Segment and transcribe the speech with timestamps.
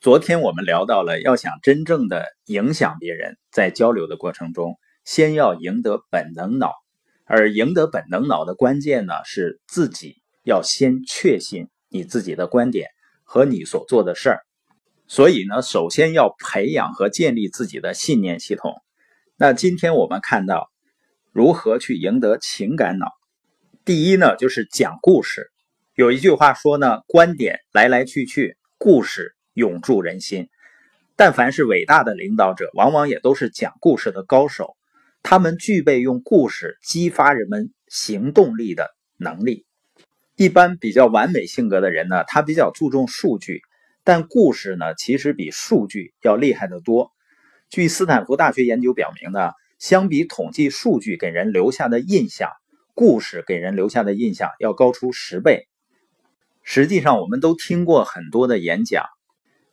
[0.00, 6.72] 昨天我们聊到了，要想真正的影响别人，在交流的过程中，先要赢得本能脑，
[7.26, 12.88] 而赢得本能脑的关键呢，是自己要先确信你自己的观点
[13.24, 14.40] 和你所做的事儿。
[15.06, 18.72] 所以呢，首先要培养和建立自己的信念系统。
[19.36, 20.70] 那今天我们看到
[21.30, 23.08] 如何去赢得情感脑。
[23.84, 25.50] 第一呢，就是讲故事。
[25.94, 29.36] 有一句话说呢，观点来来去去，故事。
[29.60, 30.48] 永驻人心。
[31.16, 34.74] 但凡是伟大的领导者，往往也都是讲故事的高手。
[35.22, 39.66] 他们具备用故事激发人们行动力的能力。
[40.34, 43.60] 一般比较完美性格的人呢，他比较注重数据，
[44.02, 47.12] 但故事呢，其实比数据要厉害得多。
[47.68, 52.48] 据斯坦福大学研究表明呢，相比统计数据给人留下的印象，
[52.94, 55.68] 故事给人留下的印象要高出十倍。
[56.62, 59.04] 实际上，我们都听过很多的演讲。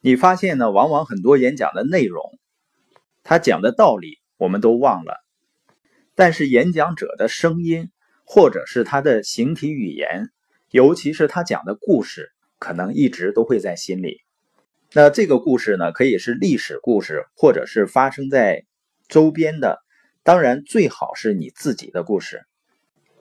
[0.07, 0.71] 你发现呢？
[0.71, 2.39] 往往很多演讲的内容，
[3.23, 5.17] 他讲的道理我们都忘了，
[6.15, 7.91] 但是演讲者的声音，
[8.23, 10.29] 或者是他的形体语言，
[10.71, 14.21] 尤其是他讲的故事，可能一直都会在心里。
[14.93, 18.63] 那这个故事呢，可以是历史故事，或者是发生在
[19.09, 19.77] 周边的，
[20.23, 22.43] 当然最好是你自己的故事。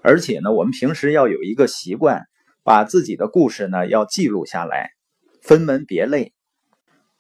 [0.03, 2.23] 而且呢，我们平时要有一个习惯，
[2.63, 4.91] 把自己的故事呢要记录下来，
[5.43, 6.33] 分门别类。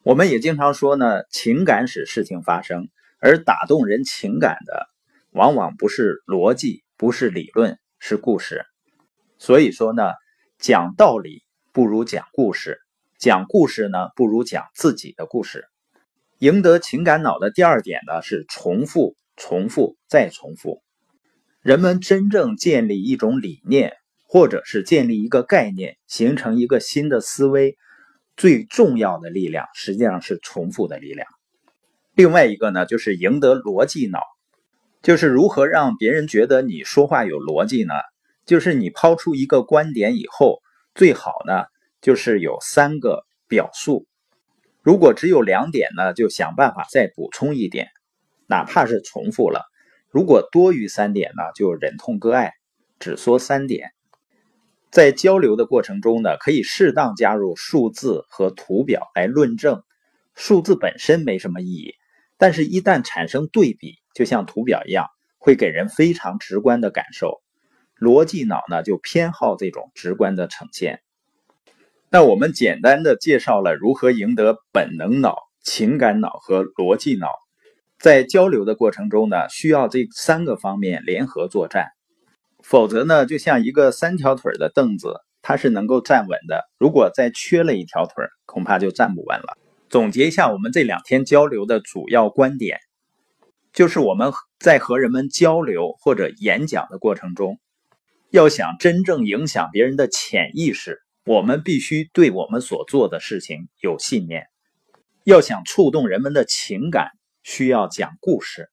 [0.07, 4.87] 我们也经常说呢，情感使事情发生，而打动人情感的，
[5.33, 8.65] 往往不是逻辑，不是理论，是故事。
[9.37, 10.05] 所以说呢，
[10.61, 12.79] 讲道理不如讲故事，
[13.19, 15.65] 讲故事呢不如讲自己的故事。
[16.39, 20.84] 赢得情感脑的第二点呢是重复、重复再重复。
[21.62, 23.93] 人们真正建立一种理念，
[24.29, 27.77] 或者是建立一个概念，形成一个新的思维。
[28.37, 31.27] 最重要的力量实际上是重复的力量。
[32.15, 34.20] 另外一个呢，就是赢得逻辑脑，
[35.03, 37.94] 就是如何让别人觉得你说话有逻辑呢？
[38.44, 40.61] 就是你抛出一个观点以后，
[40.94, 41.65] 最好呢
[42.00, 44.06] 就是有三个表述。
[44.82, 47.88] 如果只有两点呢，就想办法再补充一点，
[48.47, 49.65] 哪怕是重复了。
[50.11, 52.53] 如果多于三点呢，就忍痛割爱，
[53.00, 53.91] 只说三点。
[54.91, 59.83] 在交流的过程中呢，可以适当加入数字和图表来论证。
[60.35, 61.95] 数字本身没什么意义，
[62.39, 65.07] 但是一旦产生对比，就像图表一样，
[65.39, 67.43] 会给人非常直观的感受。
[67.99, 71.01] 逻辑脑呢，就偏好这种直观的呈现。
[72.11, 77.29] 那我们简单的介绍了如何赢得本能脑、情感脑和逻辑脑。
[77.99, 81.96] 在交流的过程中呢，需要这三个方面联合作战。
[82.69, 86.65] 否则呢，就像一个三条腿的凳子，它是能够站稳的。
[86.81, 89.56] 如果再缺了一条腿，恐怕就站不稳了。
[89.88, 92.81] 总结一下我们这两天交流的主要观点，
[93.72, 97.60] 就是我们在和人们交流或者演讲的过程中，
[98.31, 104.49] 要想真正影响别人的潜意识，我们必须对我们所做的事情有信念。
[105.22, 107.10] 要想触动人们的情感，
[107.44, 108.69] 需要讲故事。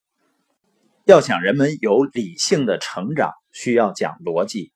[1.04, 4.73] 要想人们有理性的成长，需要讲逻辑。